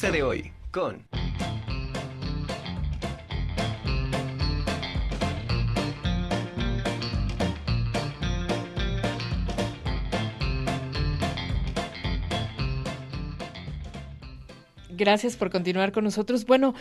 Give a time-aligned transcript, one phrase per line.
[0.00, 1.04] de hoy con...
[14.90, 16.46] Gracias por continuar con nosotros.
[16.46, 16.74] Bueno,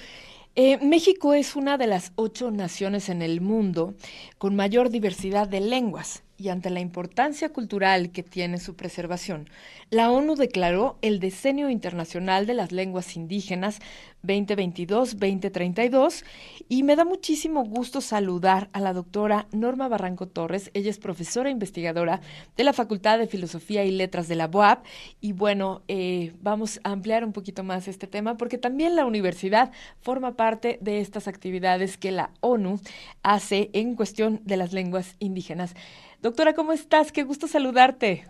[0.55, 3.95] eh, México es una de las ocho naciones en el mundo
[4.37, 9.49] con mayor diversidad de lenguas y ante la importancia cultural que tiene su preservación,
[9.89, 13.79] la ONU declaró el Decenio Internacional de las Lenguas Indígenas
[14.23, 16.23] 2022-2032
[16.67, 20.71] y me da muchísimo gusto saludar a la doctora Norma Barranco Torres.
[20.73, 22.21] Ella es profesora investigadora
[22.55, 24.85] de la Facultad de Filosofía y Letras de la UAP
[25.21, 29.71] y bueno, eh, vamos a ampliar un poquito más este tema porque también la universidad
[30.01, 32.79] forma parte de estas actividades que la ONU
[33.23, 35.75] hace en cuestión de las lenguas indígenas.
[36.21, 37.11] Doctora, ¿cómo estás?
[37.11, 38.27] Qué gusto saludarte.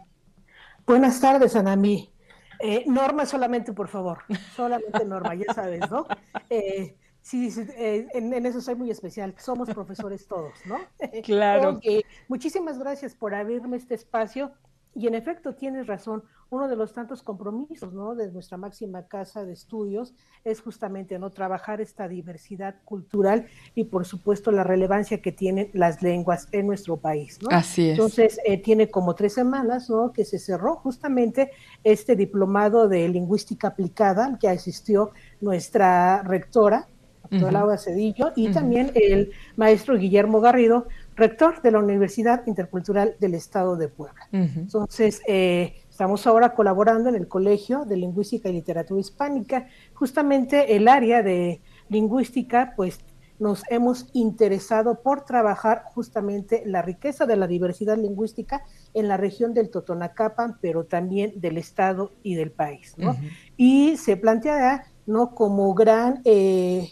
[0.85, 2.11] Buenas tardes, Anami.
[2.59, 4.19] Eh, Norma solamente, por favor.
[4.55, 6.05] Solamente Norma, ya sabes, ¿no?
[6.49, 9.35] Eh, sí, eh, en, en, eso soy muy especial.
[9.37, 10.79] Somos profesores todos, ¿no?
[11.23, 11.79] Claro.
[12.27, 14.51] muchísimas gracias por abrirme este espacio.
[14.95, 18.15] Y en efecto, tienes razón uno de los tantos compromisos ¿no?
[18.15, 20.13] de nuestra máxima casa de estudios
[20.45, 26.01] es justamente no trabajar esta diversidad cultural y por supuesto la relevancia que tienen las
[26.01, 27.37] lenguas en nuestro país.
[27.41, 27.49] ¿no?
[27.51, 27.91] Así es.
[27.91, 30.13] Entonces, eh, tiene como tres semanas ¿no?
[30.13, 31.51] que se cerró justamente
[31.83, 36.87] este diplomado de lingüística aplicada que asistió nuestra rectora,
[37.29, 40.87] doctora Laura Cedillo, y también el maestro Guillermo Garrido,
[41.17, 44.21] rector de la Universidad Intercultural del Estado de Puebla.
[44.31, 49.65] Entonces, eh, Estamos ahora colaborando en el Colegio de Lingüística y Literatura Hispánica.
[49.95, 52.99] Justamente el área de lingüística, pues
[53.39, 58.61] nos hemos interesado por trabajar justamente la riqueza de la diversidad lingüística
[58.93, 62.93] en la región del Totonacapan, pero también del Estado y del país.
[62.97, 63.17] ¿no?
[63.55, 65.33] Y se plantea ¿no?
[65.33, 66.91] como gran eh,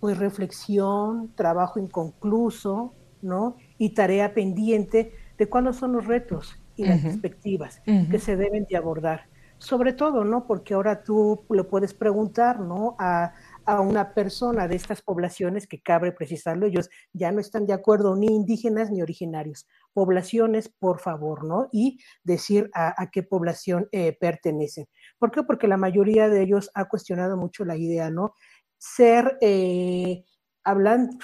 [0.00, 2.94] pues, reflexión, trabajo inconcluso
[3.26, 3.56] ¿no?
[3.78, 8.76] y tarea pendiente de cuáles son los retos y las perspectivas que se deben de
[8.76, 9.28] abordar.
[9.58, 10.46] Sobre todo, ¿no?
[10.46, 12.94] Porque ahora tú le puedes preguntar, ¿no?
[12.98, 13.32] A,
[13.66, 18.14] a una persona de estas poblaciones que cabe precisarlo, ellos ya no están de acuerdo
[18.16, 19.66] ni indígenas ni originarios.
[19.92, 21.68] Poblaciones, por favor, ¿no?
[21.72, 24.86] Y decir a, qué población eh, pertenecen.
[25.18, 25.42] ¿Por qué?
[25.42, 28.34] Porque la mayoría de ellos ha cuestionado mucho la idea, ¿no?
[28.78, 30.22] Ser, eh,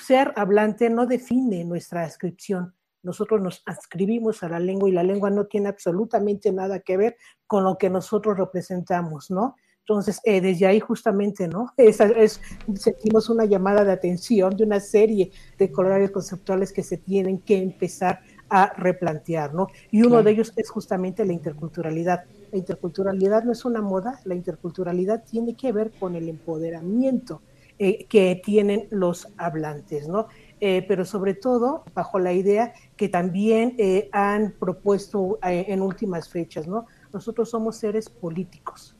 [0.00, 5.30] ser hablante no define nuestra ascripción, nosotros nos adscribimos a la lengua y la lengua
[5.30, 7.16] no tiene absolutamente nada que ver
[7.46, 9.56] con lo que nosotros representamos, ¿no?
[9.80, 11.72] Entonces, eh, desde ahí justamente, ¿no?
[11.76, 12.40] Es, es,
[12.76, 17.58] sentimos una llamada de atención de una serie de colores conceptuales que se tienen que
[17.58, 19.66] empezar a replantear, ¿no?
[19.90, 22.24] Y uno de ellos es justamente la interculturalidad.
[22.52, 27.42] La interculturalidad no es una moda, la interculturalidad tiene que ver con el empoderamiento
[27.84, 30.28] eh, que tienen los hablantes, ¿no?
[30.60, 36.68] Eh, pero sobre todo bajo la idea que también eh, han propuesto en últimas fechas,
[36.68, 36.86] ¿no?
[37.12, 38.96] Nosotros somos seres políticos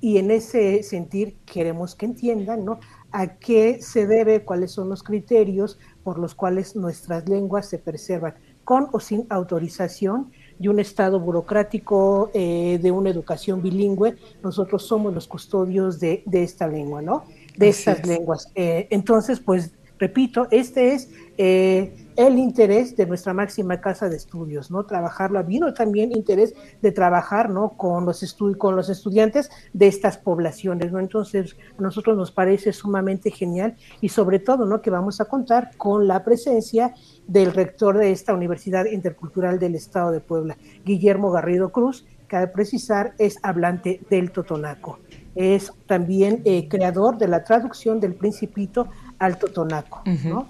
[0.00, 2.78] y en ese sentir queremos que entiendan, ¿no?
[3.10, 8.34] A qué se debe, cuáles son los criterios por los cuales nuestras lenguas se preservan,
[8.62, 15.26] con o sin autorización de un Estado burocrático, de una educación bilingüe, nosotros somos los
[15.26, 17.24] custodios de esta lengua, ¿no?
[17.56, 18.50] De estas lenguas.
[18.54, 24.84] entonces, pues Repito, este es eh, el interés de nuestra máxima casa de estudios, ¿no?
[24.84, 25.44] Trabajarlo.
[25.44, 27.76] Vino también interés de trabajar, ¿no?
[27.76, 30.98] Con los, con los estudiantes de estas poblaciones, ¿no?
[30.98, 34.82] Entonces, a nosotros nos parece sumamente genial y sobre todo, ¿no?
[34.82, 36.94] Que vamos a contar con la presencia
[37.28, 42.48] del rector de esta Universidad Intercultural del Estado de Puebla, Guillermo Garrido Cruz, que de
[42.48, 44.98] precisar es hablante del Totonaco.
[45.34, 48.88] Es también eh, creador de la traducción del Principito
[49.18, 50.46] Alto Tonaco, ¿no?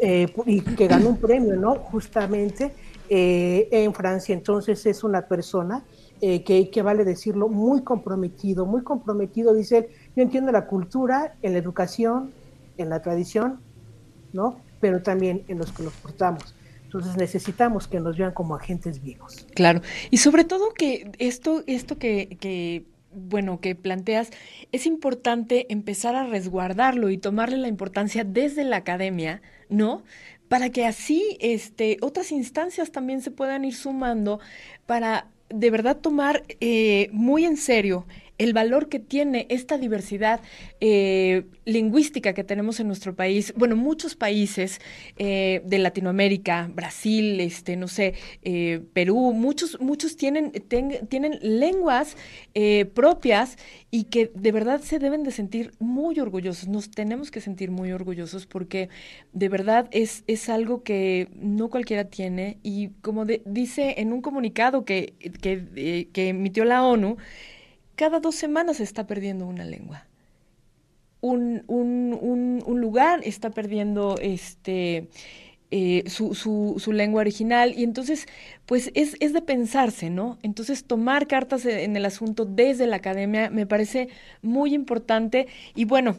[0.00, 1.76] Eh, y que ganó un premio, ¿no?
[1.76, 2.74] Justamente
[3.08, 4.34] eh, en Francia.
[4.34, 5.84] Entonces es una persona
[6.20, 9.86] que, que, vale decirlo, muy comprometido, muy comprometido, dice él,
[10.16, 12.32] yo entiendo la cultura, en la educación,
[12.78, 13.60] en la tradición,
[14.32, 14.58] ¿no?
[14.80, 16.54] Pero también en los que nos portamos.
[16.94, 19.46] Entonces necesitamos que nos vean como agentes vivos.
[19.54, 24.30] Claro, y sobre todo que esto, esto que, que bueno, que planteas,
[24.72, 30.02] es importante empezar a resguardarlo y tomarle la importancia desde la academia, ¿no?
[30.48, 34.40] Para que así este, otras instancias también se puedan ir sumando
[34.86, 38.06] para de verdad tomar eh, muy en serio
[38.38, 40.40] el valor que tiene esta diversidad
[40.80, 43.54] eh, lingüística que tenemos en nuestro país.
[43.56, 44.80] Bueno, muchos países
[45.16, 52.16] eh, de Latinoamérica, Brasil, este, no sé, eh, Perú, muchos, muchos tienen, tienen lenguas
[52.94, 53.56] propias
[53.90, 56.68] y que de verdad se deben de sentir muy orgullosos.
[56.68, 58.88] Nos tenemos que sentir muy orgullosos porque
[59.32, 64.84] de verdad es, es algo que no cualquiera tiene y como dice en un comunicado
[64.84, 67.16] que, que, que emitió la ONU,
[67.96, 70.06] cada dos semanas se está perdiendo una lengua.
[71.20, 75.08] Un, un, un, lugar está perdiendo este,
[75.70, 78.26] eh, su, su, su, lengua original y entonces
[78.66, 80.38] pues es, es, de pensarse, ¿no?
[80.42, 84.08] Entonces tomar cartas en el asunto desde la academia me parece
[84.42, 86.16] muy importante y bueno.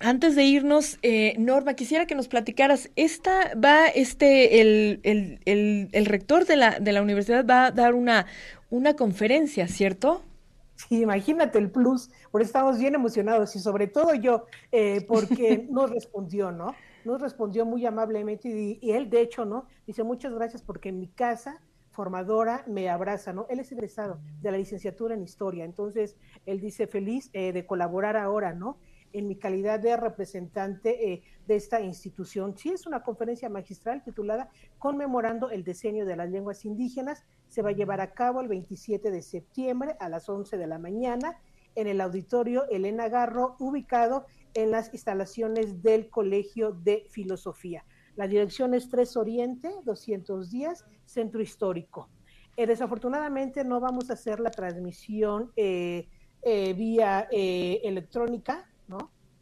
[0.00, 5.88] Antes de irnos, eh, Norma, quisiera que nos platicaras, esta va, este, el, el, el,
[5.92, 8.26] el rector de la, de la universidad va a dar una,
[8.70, 10.24] una conferencia, ¿cierto?
[10.88, 15.90] Sí, imagínate el plus, porque estamos bien emocionados y sobre todo yo, eh, porque nos
[15.90, 16.74] respondió, ¿no?
[17.04, 19.66] Nos respondió muy amablemente y, él, de hecho, ¿no?
[19.86, 21.60] Dice muchas gracias porque en mi casa
[21.90, 23.46] formadora me abraza, ¿no?
[23.48, 28.16] Él es egresado de la licenciatura en historia, entonces él dice feliz eh, de colaborar
[28.16, 28.78] ahora, ¿no?
[29.14, 32.56] en mi calidad de representante eh, de esta institución.
[32.58, 37.24] Sí, es una conferencia magistral titulada Conmemorando el Diseño de las Lenguas Indígenas.
[37.54, 40.80] Se va a llevar a cabo el 27 de septiembre a las 11 de la
[40.80, 41.38] mañana
[41.76, 47.84] en el auditorio Elena Garro, ubicado en las instalaciones del Colegio de Filosofía.
[48.16, 52.08] La dirección es 3 Oriente, 210, Centro Histórico.
[52.56, 56.08] Eh, desafortunadamente no vamos a hacer la transmisión eh,
[56.42, 58.68] vía electrónica.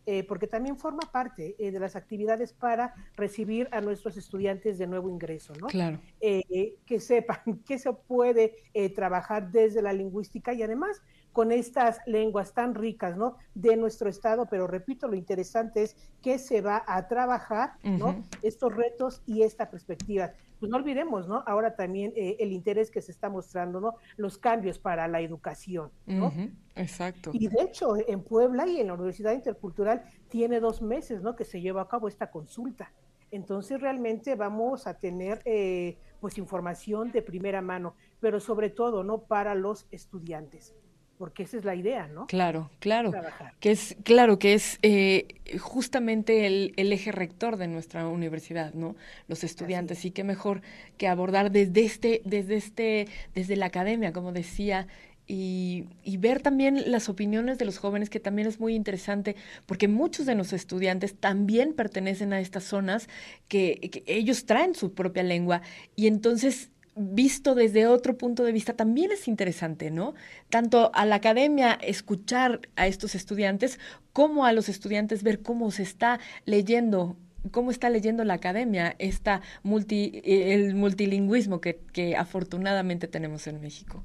[0.05, 4.89] Eh, porque también forma parte eh, de las actividades para recibir a nuestros estudiantes de
[4.89, 5.69] nuevo ingreso, ¿no?
[5.69, 6.01] Claro.
[6.21, 8.57] Eh, que sepan que se puede
[8.97, 11.01] trabajar desde la lingüística y además
[11.33, 13.37] con estas lenguas tan ricas, ¿no?
[13.55, 18.25] De nuestro estado, pero repito, lo interesante es que se va a trabajar, ¿no?
[18.43, 21.43] Estos retos y esta perspectiva pues no olvidemos, ¿no?
[21.45, 23.97] Ahora también eh, el interés que se está mostrando, ¿no?
[24.17, 26.33] Los cambios para la educación, ¿no?
[26.77, 27.33] Exacto.
[27.35, 31.35] Y de hecho, en Puebla y en la Universidad Intercultural tiene dos meses, ¿no?
[31.35, 32.93] Que se lleva a cabo esta consulta.
[33.33, 39.23] Entonces realmente vamos a tener eh, pues información de primera mano, pero sobre todo, ¿no?
[39.23, 40.77] Para los estudiantes
[41.23, 42.27] porque esa es la idea, ¿no?
[42.27, 43.13] Claro, claro.
[43.61, 45.29] Que es, claro, que es eh,
[45.61, 48.97] justamente el, eje rector de nuestra universidad, ¿no?
[49.29, 50.05] Los estudiantes.
[50.05, 50.63] Y qué mejor
[50.99, 54.89] que abordar desde este, desde este, desde la academia, como decía,
[55.29, 59.37] y, y, ver también las opiniones de los jóvenes, que también es muy interesante,
[59.67, 63.09] porque muchos de nuestros estudiantes también pertenecen a estas zonas
[63.47, 65.63] que, que ellos traen su propia lengua
[65.95, 70.15] y entonces visto desde otro punto de vista también es interesante, ¿no?
[70.51, 73.79] Tanto a la academia escuchar a estos estudiantes
[74.13, 77.17] como a los estudiantes ver cómo se está leyendo
[77.51, 84.05] cómo está leyendo la academia esta multi, el multilingüismo que, que afortunadamente tenemos en México.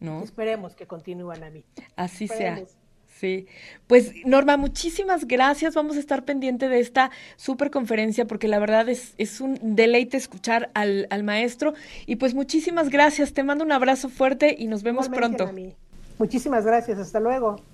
[0.00, 0.22] ¿no?
[0.22, 1.64] Esperemos que continúen a mí.
[1.96, 2.62] Así sea.
[3.18, 3.46] Sí,
[3.88, 5.74] pues Norma, muchísimas gracias.
[5.74, 10.16] Vamos a estar pendiente de esta super conferencia porque la verdad es, es un deleite
[10.16, 11.74] escuchar al, al, maestro.
[12.06, 13.32] Y pues muchísimas gracias.
[13.32, 15.50] Te mando un abrazo fuerte y nos vemos pronto.
[16.18, 17.00] Muchísimas gracias.
[17.00, 17.60] Hasta luego.